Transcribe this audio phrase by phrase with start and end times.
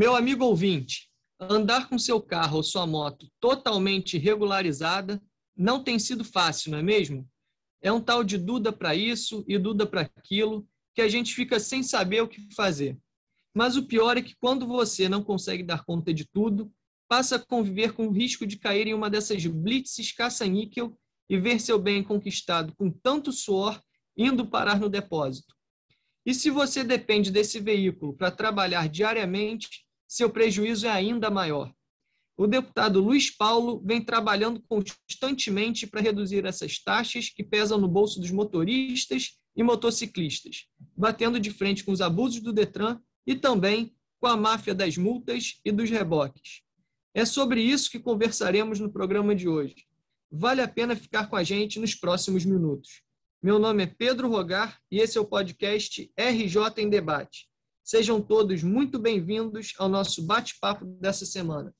[0.00, 5.22] Meu amigo ouvinte, andar com seu carro ou sua moto totalmente regularizada
[5.54, 7.28] não tem sido fácil, não é mesmo?
[7.82, 11.60] É um tal de Duda para isso e Duda para aquilo, que a gente fica
[11.60, 12.96] sem saber o que fazer.
[13.54, 16.72] Mas o pior é que quando você não consegue dar conta de tudo,
[17.06, 20.98] passa a conviver com o risco de cair em uma dessas blitzes caça-níquel
[21.28, 23.78] e ver seu bem conquistado com tanto suor
[24.16, 25.54] indo parar no depósito.
[26.24, 31.72] E se você depende desse veículo para trabalhar diariamente, seu prejuízo é ainda maior.
[32.36, 38.18] O deputado Luiz Paulo vem trabalhando constantemente para reduzir essas taxas que pesam no bolso
[38.18, 44.26] dos motoristas e motociclistas, batendo de frente com os abusos do Detran e também com
[44.26, 46.62] a máfia das multas e dos reboques.
[47.14, 49.86] É sobre isso que conversaremos no programa de hoje.
[50.28, 53.02] Vale a pena ficar com a gente nos próximos minutos.
[53.40, 57.49] Meu nome é Pedro Rogar e esse é o podcast RJ em Debate.
[57.90, 61.74] Sejam todos muito bem-vindos ao nosso bate-papo dessa semana.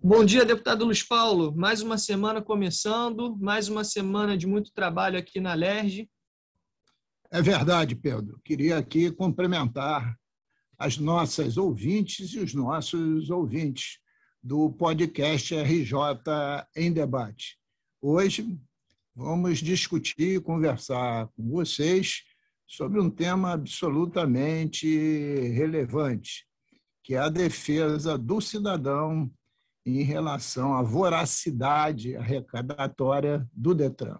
[0.00, 1.52] Bom dia, deputado Luiz Paulo.
[1.52, 6.08] Mais uma semana começando, mais uma semana de muito trabalho aqui na LERJ.
[7.28, 8.40] É verdade, Pedro.
[8.44, 10.16] Queria aqui cumprimentar
[10.82, 14.00] as nossas ouvintes e os nossos ouvintes
[14.42, 15.94] do podcast RJ
[16.74, 17.56] em Debate.
[18.00, 18.58] Hoje
[19.14, 22.24] vamos discutir e conversar com vocês
[22.66, 24.88] sobre um tema absolutamente
[25.50, 26.44] relevante,
[27.04, 29.30] que é a defesa do cidadão
[29.86, 34.18] em relação à voracidade arrecadatória do Detran.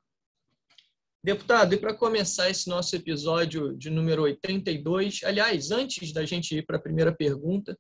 [1.25, 6.67] Deputado, e para começar esse nosso episódio de número 82, aliás, antes da gente ir
[6.67, 7.79] para a primeira pergunta,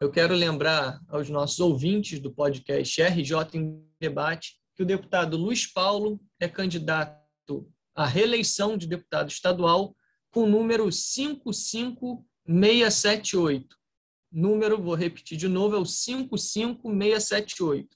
[0.00, 5.66] eu quero lembrar aos nossos ouvintes do podcast RJ em Debate que o deputado Luiz
[5.66, 9.96] Paulo é candidato à reeleição de deputado estadual
[10.30, 13.74] com o número 55678
[14.34, 17.88] número, vou repetir de novo, é o 55678.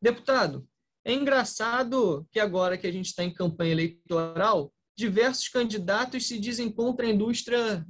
[0.00, 0.64] Deputado,
[1.04, 6.70] é engraçado que agora que a gente está em campanha eleitoral, diversos candidatos se dizem
[6.70, 7.86] contra a indústria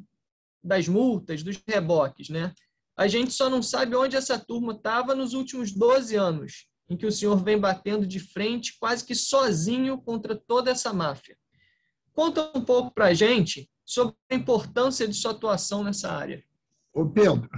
[0.63, 2.53] das multas, dos reboques, né?
[2.97, 7.07] A gente só não sabe onde essa turma estava nos últimos 12 anos, em que
[7.07, 11.37] o senhor vem batendo de frente quase que sozinho contra toda essa máfia.
[12.13, 16.45] Conta um pouco para a gente sobre a importância de sua atuação nessa área.
[16.93, 17.49] Ô Pedro,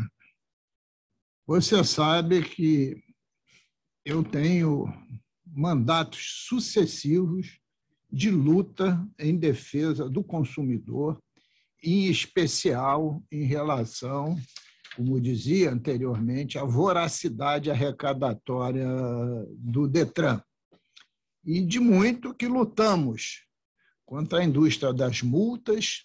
[1.47, 3.03] você sabe que
[4.05, 4.85] eu tenho
[5.53, 7.59] mandatos sucessivos
[8.11, 11.21] de luta em defesa do consumidor,
[11.83, 14.39] em especial em relação,
[14.97, 18.89] como dizia anteriormente, à voracidade arrecadatória
[19.57, 20.43] do Detran.
[21.45, 23.47] E de muito que lutamos
[24.05, 26.05] contra a indústria das multas,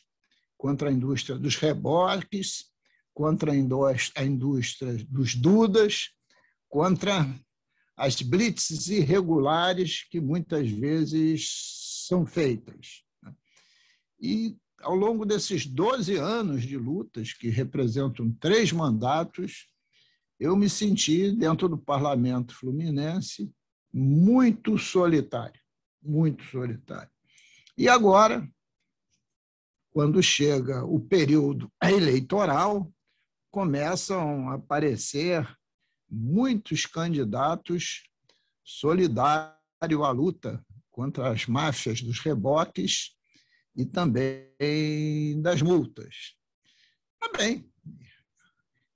[0.57, 2.75] contra a indústria dos reboques
[3.15, 6.09] contra a indústria dos Dudas,
[6.67, 7.25] contra
[7.97, 13.03] as blitzes irregulares que muitas vezes são feitas.
[14.19, 19.67] E, ao longo desses 12 anos de lutas, que representam três mandatos,
[20.39, 23.51] eu me senti, dentro do parlamento fluminense,
[23.93, 25.59] muito solitário,
[26.01, 27.09] muito solitário.
[27.77, 28.47] E agora,
[29.91, 32.91] quando chega o período eleitoral,
[33.49, 35.47] começam a aparecer
[36.09, 38.03] muitos candidatos
[38.63, 43.15] solidários à luta contra as máfias dos reboques
[43.75, 46.35] e também das multas.
[47.19, 47.69] Também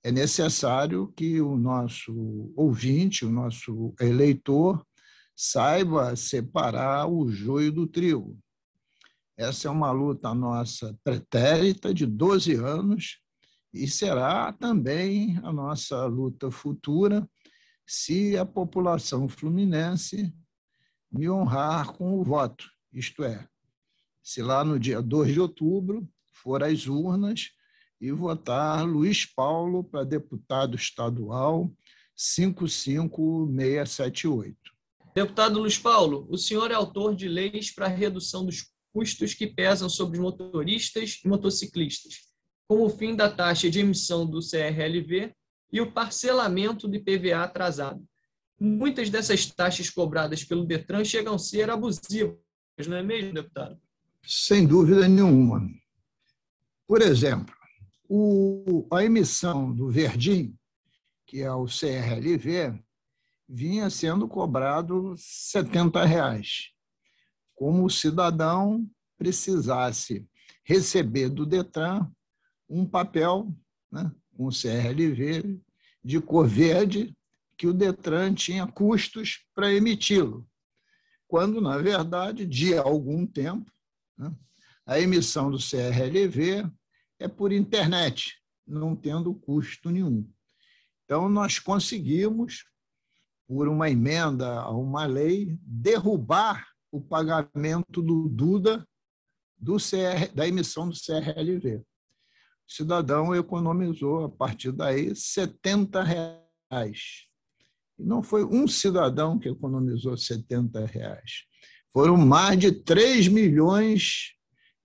[0.04, 4.86] é necessário que o nosso ouvinte, o nosso eleitor,
[5.36, 8.38] saiba separar o joio do trigo.
[9.38, 13.20] Essa é uma luta nossa pretérita de 12 anos,
[13.74, 17.30] e será também a nossa luta futura
[17.86, 20.34] se a população fluminense
[21.12, 23.48] me honrar com o voto, isto é,
[24.22, 27.50] se lá no dia 2 de outubro for às urnas
[28.00, 31.74] e votar Luiz Paulo para deputado estadual
[32.16, 34.56] 55678.
[35.16, 39.90] Deputado Luiz Paulo, o senhor é autor de leis para redução dos custos que pesam
[39.90, 42.29] sobre os motoristas e motociclistas
[42.70, 45.34] como o fim da taxa de emissão do CRLV
[45.74, 48.08] e o parcelamento do IPVA atrasado.
[48.60, 52.38] Muitas dessas taxas cobradas pelo Detran chegam a ser abusivas,
[52.88, 53.82] não é mesmo, deputado?
[54.24, 55.68] Sem dúvida nenhuma.
[56.86, 57.56] Por exemplo,
[58.08, 60.56] o, a emissão do Verdim,
[61.26, 62.80] que é o CRLV,
[63.48, 66.70] vinha sendo cobrado 70 reais.
[67.56, 68.88] Como o cidadão
[69.18, 70.28] precisasse
[70.64, 72.08] receber do Detran
[72.70, 73.54] um papel
[73.92, 75.60] né, o CRLV
[76.04, 77.16] de cor verde
[77.58, 80.48] que o Detran tinha custos para emiti-lo,
[81.28, 83.70] quando, na verdade, de algum tempo,
[84.18, 84.34] né,
[84.86, 86.72] a emissão do CRLV
[87.20, 90.28] é por internet, não tendo custo nenhum.
[91.04, 92.66] Então, nós conseguimos,
[93.46, 98.88] por uma emenda a uma lei, derrubar o pagamento do Duda
[99.58, 101.84] do CR, da emissão do CRLV.
[102.70, 107.26] Cidadão economizou, a partir daí, 70 reais.
[107.98, 111.46] E não foi um cidadão que economizou 70 reais.
[111.92, 114.36] Foram mais de 3 milhões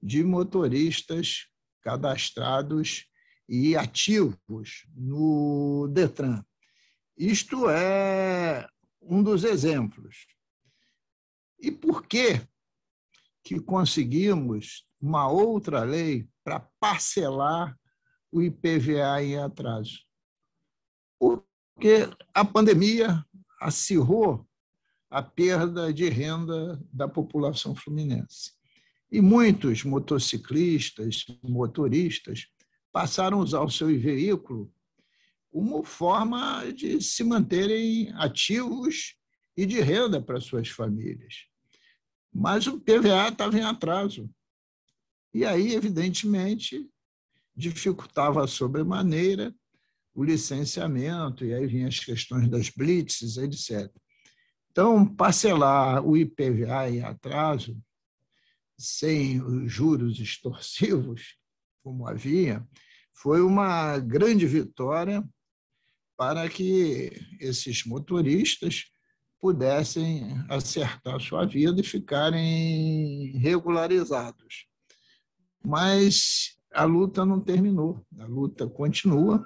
[0.03, 1.47] de motoristas
[1.83, 3.05] cadastrados
[3.47, 6.43] e ativos no Detran.
[7.19, 8.67] Isto é
[9.03, 10.27] um dos exemplos.
[11.61, 12.41] E por que
[13.45, 17.79] que conseguimos uma outra lei para parcelar
[18.33, 20.01] o IPVA em atraso?
[21.21, 23.23] Porque a pandemia
[23.61, 24.49] acirrou
[25.11, 28.53] a perda de renda da população fluminense.
[29.13, 32.47] E muitos motociclistas, motoristas,
[32.91, 34.73] passaram a usar o seu veículo
[35.53, 39.17] como forma de se manterem ativos
[39.55, 41.45] e de renda para suas famílias.
[42.33, 44.29] Mas o PVA estava em atraso.
[45.35, 46.89] E aí, evidentemente,
[47.57, 49.53] dificultava sobremaneira
[50.15, 53.93] o licenciamento, e aí vinham as questões das blitzes, etc.
[54.71, 57.77] Então, parcelar o IPVA em atraso,
[58.79, 61.37] sem os juros extorsivos,
[61.83, 62.65] como havia,
[63.13, 65.23] foi uma grande vitória
[66.17, 67.11] para que
[67.41, 68.85] esses motoristas
[69.41, 74.67] pudessem acertar sua vida e ficarem regularizados.
[75.67, 79.45] Mas a luta não terminou, a luta continua,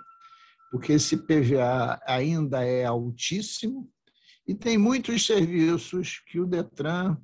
[0.70, 3.88] porque esse PVA ainda é altíssimo
[4.46, 7.16] e tem muitos serviços que o Detran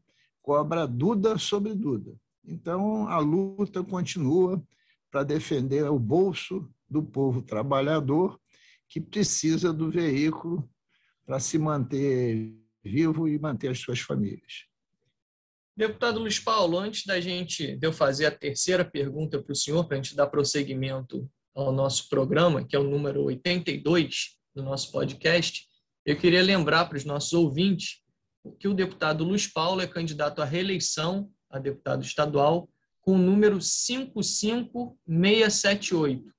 [0.43, 2.15] cobra duda sobre duda.
[2.47, 4.63] Então, a luta continua
[5.11, 8.39] para defender o bolso do povo trabalhador
[8.89, 10.69] que precisa do veículo
[11.25, 14.67] para se manter vivo e manter as suas famílias.
[15.77, 19.85] Deputado Luiz Paulo, antes da gente de eu fazer a terceira pergunta para o senhor,
[19.85, 24.93] para a gente dar prosseguimento ao nosso programa, que é o número 82 do nosso
[24.93, 25.67] podcast,
[26.07, 28.01] eu queria lembrar para os nossos ouvintes
[28.61, 32.71] que o deputado Luiz Paulo é candidato à reeleição a deputado estadual
[33.01, 36.33] com o número 55678.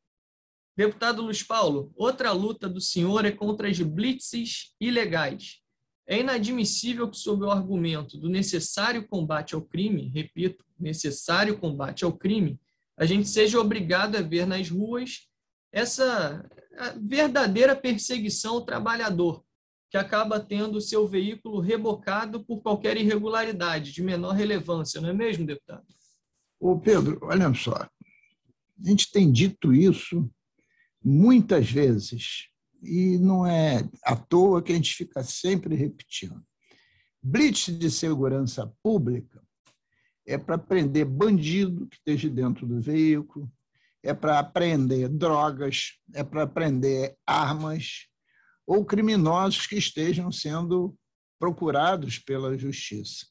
[0.77, 5.64] Deputado Luiz Paulo, outra luta do senhor é contra as blitzes ilegais.
[6.07, 12.13] É inadmissível que, sob o argumento do necessário combate ao crime, repito, necessário combate ao
[12.13, 12.59] crime,
[12.97, 15.27] a gente seja obrigado a ver nas ruas
[15.71, 16.47] essa
[17.01, 19.43] verdadeira perseguição ao trabalhador,
[19.89, 25.45] que acaba tendo seu veículo rebocado por qualquer irregularidade de menor relevância, não é mesmo,
[25.45, 25.85] deputado?
[26.59, 27.89] Ô Pedro, olha só, a
[28.79, 30.29] gente tem dito isso
[31.03, 32.49] muitas vezes,
[32.85, 36.43] e não é à toa que a gente fica sempre repetindo.
[37.21, 39.41] Blitz de segurança pública
[40.27, 43.51] é para prender bandido que esteja dentro do veículo,
[44.03, 48.07] é para apreender drogas, é para prender armas
[48.67, 50.95] ou criminosos que estejam sendo
[51.39, 53.25] procurados pela justiça.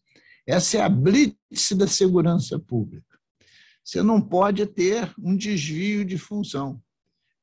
[0.46, 3.18] Essa é a blitz da segurança pública.
[3.82, 6.82] Você não pode ter um desvio de função.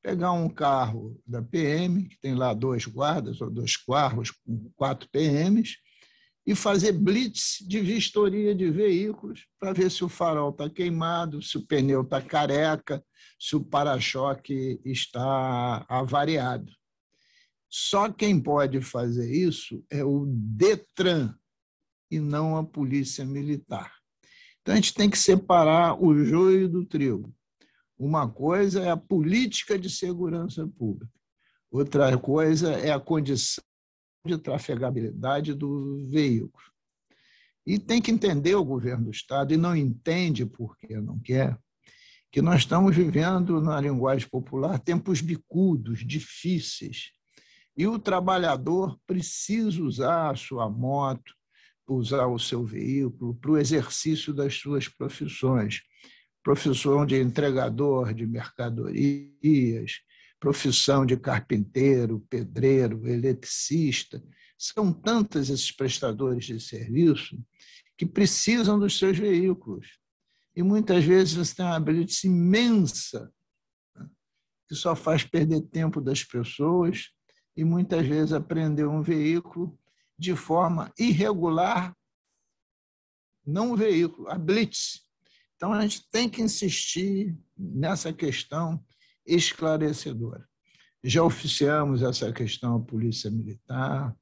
[0.02, 5.08] Pegar um carro da PM, que tem lá dois guardas ou dois carros com quatro
[5.10, 5.76] PMs,
[6.44, 11.56] e fazer blitz de vistoria de veículos para ver se o farol está queimado, se
[11.56, 13.02] o pneu está careca,
[13.38, 16.72] se o para-choque está avariado.
[17.68, 21.34] Só quem pode fazer isso é o Detran
[22.10, 23.94] e não a Polícia Militar.
[24.60, 27.34] Então, a gente tem que separar o joio do trigo.
[28.04, 31.14] Uma coisa é a política de segurança pública,
[31.70, 33.62] outra coisa é a condição
[34.26, 36.64] de trafegabilidade do veículo.
[37.64, 41.56] E tem que entender o governo do Estado, e não entende porque não quer,
[42.32, 47.12] que nós estamos vivendo, na linguagem popular, tempos bicudos, difíceis.
[47.76, 51.32] E o trabalhador precisa usar a sua moto,
[51.86, 55.82] usar o seu veículo para o exercício das suas profissões.
[56.42, 60.00] Profissão de entregador de mercadorias,
[60.40, 64.22] profissão de carpinteiro, pedreiro, eletricista.
[64.58, 67.38] São tantos esses prestadores de serviço
[67.96, 70.00] que precisam dos seus veículos.
[70.56, 73.32] E muitas vezes você tem uma blitz imensa
[73.94, 74.08] né,
[74.68, 77.10] que só faz perder tempo das pessoas
[77.56, 79.78] e muitas vezes apreender um veículo
[80.18, 81.96] de forma irregular,
[83.46, 85.01] não o veículo, a blitz.
[85.62, 88.84] Então, a gente tem que insistir nessa questão
[89.24, 90.44] esclarecedora.
[91.04, 94.12] Já oficiamos essa questão à Polícia Militar,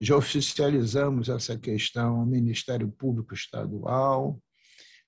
[0.00, 4.42] já oficializamos essa questão ao Ministério Público Estadual,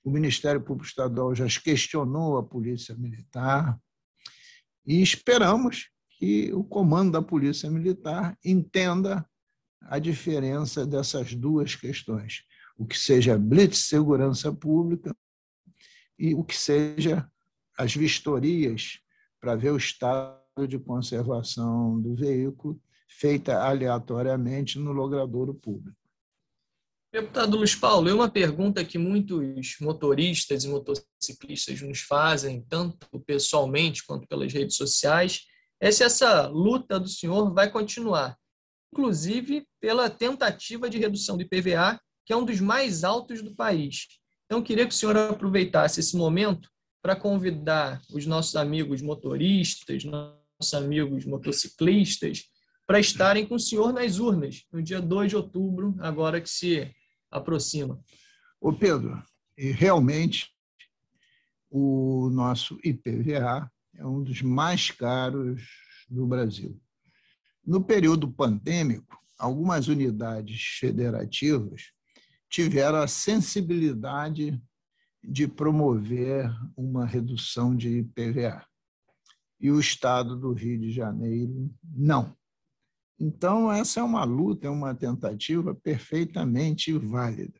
[0.05, 3.77] o Ministério Público Estadual já questionou a Polícia Militar
[4.87, 9.29] e esperamos que o comando da Polícia Militar entenda
[9.81, 12.45] a diferença dessas duas questões,
[12.79, 15.13] o que seja blitz segurança pública
[16.23, 17.29] e o que seja
[17.77, 19.01] as vistorias
[19.41, 25.99] para ver o estado de conservação do veículo feita aleatoriamente no logradouro público.
[27.13, 34.07] Deputado Luiz Paulo, é uma pergunta que muitos motoristas e motociclistas nos fazem, tanto pessoalmente
[34.07, 35.43] quanto pelas redes sociais,
[35.81, 38.39] é se essa luta do senhor vai continuar,
[38.93, 44.22] inclusive pela tentativa de redução do IPVA, que é um dos mais altos do país.
[44.53, 46.69] Então, queria que o senhor aproveitasse esse momento
[47.01, 52.51] para convidar os nossos amigos motoristas, nossos amigos motociclistas,
[52.87, 56.95] para estarem com o senhor nas urnas, no dia 2 de outubro, agora que se
[57.31, 57.99] aproxima.
[58.61, 59.23] Ô Pedro,
[59.57, 60.51] realmente
[61.71, 65.63] o nosso IPVA é um dos mais caros
[66.11, 66.79] do Brasil.
[67.67, 71.85] No período pandêmico, algumas unidades federativas
[72.53, 74.63] tiveram a sensibilidade
[75.25, 78.63] de promover uma redução de IPVA.
[79.59, 82.37] E o Estado do Rio de Janeiro não.
[83.19, 87.59] Então, essa é uma luta, é uma tentativa perfeitamente válida.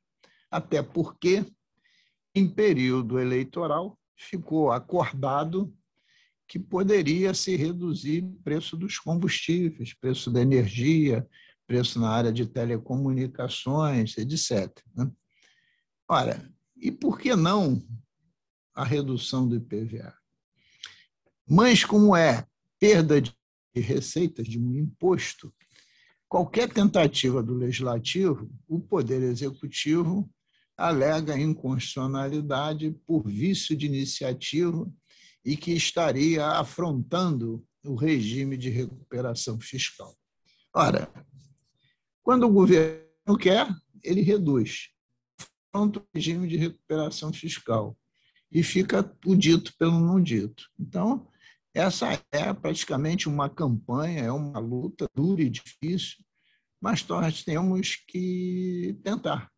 [0.51, 1.47] Até porque,
[2.35, 5.75] em período eleitoral, ficou acordado
[6.47, 11.27] que poderia se reduzir o preço dos combustíveis, preço da energia,
[11.73, 14.71] preço na área de telecomunicações, etc.
[14.95, 15.11] Né?
[16.07, 17.83] Ora, e por que não
[18.75, 20.15] a redução do IPVA?
[21.49, 22.47] Mas, como é
[22.79, 23.33] perda de
[23.75, 25.51] receitas de um imposto,
[26.29, 30.31] qualquer tentativa do legislativo, o Poder Executivo
[30.77, 34.93] alega inconstitucionalidade por vício de iniciativa
[35.43, 40.15] e que estaria afrontando o regime de recuperação fiscal.
[40.75, 41.11] Ora,
[42.23, 43.69] quando o governo quer,
[44.03, 44.91] ele reduz.
[45.75, 47.97] Afronta o regime de recuperação fiscal
[48.51, 50.69] e fica o dito pelo não dito.
[50.79, 51.27] Então,
[51.75, 56.19] essa é praticamente uma campanha, é uma luta dura e difícil,
[56.81, 59.51] mas nós temos que tentar,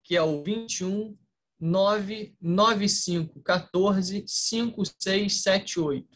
[0.03, 1.17] que é o 21
[1.61, 6.09] 99514 5678.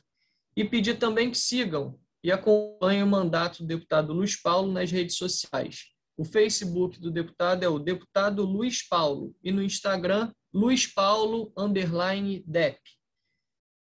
[0.58, 5.16] E pedir também que sigam e acompanhem o mandato do deputado Luiz Paulo nas redes
[5.16, 5.95] sociais.
[6.18, 12.42] O Facebook do deputado é o deputado Luiz Paulo e no Instagram, Luiz Paulo underline
[12.48, 12.80] DEP.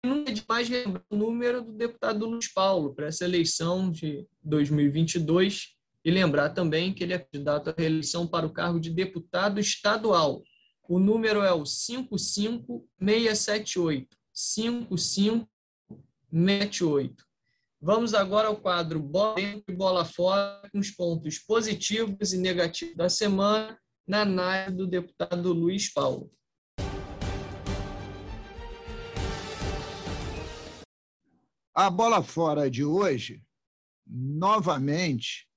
[0.06, 5.70] Nunca é demais lembrar o número do deputado Luiz Paulo para essa eleição de 2022
[6.06, 10.44] e lembrar também que ele é candidato à reeleição para o cargo de deputado estadual.
[10.88, 14.16] O número é o 55678.
[14.34, 17.29] 5578.
[17.82, 22.94] Vamos agora ao quadro Bola Dentro e Bola Fora, com os pontos positivos e negativos
[22.98, 26.30] da semana, na análise do deputado Luiz Paulo.
[31.74, 33.42] A bola fora de hoje,
[34.06, 35.48] novamente,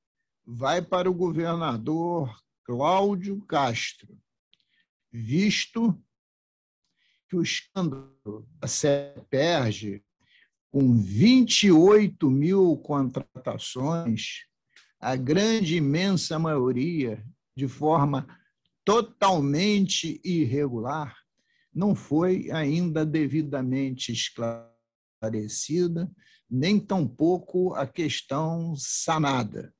[0.46, 4.16] vai para o governador Cláudio Castro,
[5.10, 6.00] visto
[7.28, 10.04] que o escândalo da CEPERG,
[10.72, 14.46] com 28 mil contratações,
[14.98, 17.22] a grande imensa maioria
[17.54, 18.26] de forma
[18.82, 21.14] totalmente irregular,
[21.74, 26.10] não foi ainda devidamente esclarecida,
[26.50, 29.74] nem tampouco a questão sanada.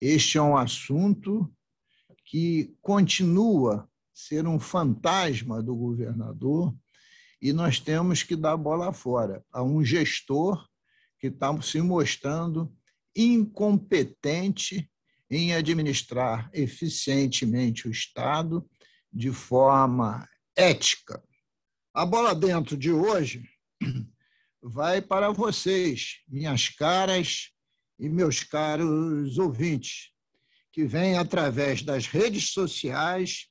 [0.00, 1.48] Este é um assunto
[2.24, 6.74] que continua ser um fantasma do governador
[7.44, 10.66] e nós temos que dar bola fora a um gestor
[11.18, 12.74] que está se mostrando
[13.14, 14.90] incompetente
[15.30, 18.66] em administrar eficientemente o Estado
[19.12, 21.22] de forma ética.
[21.92, 23.46] A bola dentro de hoje
[24.62, 27.50] vai para vocês, minhas caras
[28.00, 30.12] e meus caros ouvintes,
[30.72, 33.50] que vêm através das redes sociais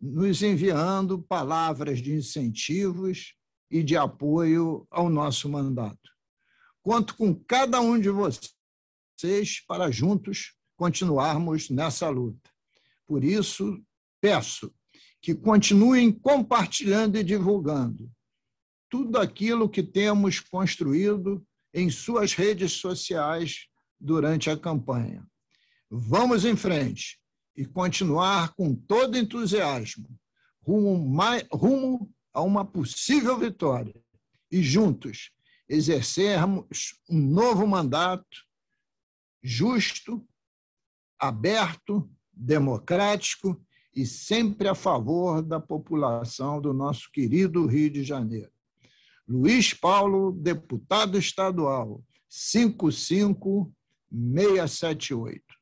[0.00, 3.34] nos enviando palavras de incentivos
[3.70, 5.98] e de apoio ao nosso mandato.
[6.82, 12.50] Conto com cada um de vocês para juntos continuarmos nessa luta.
[13.06, 13.82] Por isso,
[14.20, 14.72] peço
[15.20, 18.10] que continuem compartilhando e divulgando
[18.88, 23.66] tudo aquilo que temos construído em suas redes sociais
[24.00, 25.24] durante a campanha.
[25.90, 27.20] Vamos em frente
[27.56, 30.08] e continuar com todo entusiasmo
[30.62, 33.94] rumo, mais, rumo a uma possível vitória
[34.50, 35.30] e juntos
[35.68, 38.44] exercermos um novo mandato
[39.42, 40.26] justo,
[41.18, 43.60] aberto, democrático
[43.94, 48.50] e sempre a favor da população do nosso querido Rio de Janeiro.
[49.26, 53.72] Luiz Paulo, deputado estadual, 55
[54.10, 55.59] 678.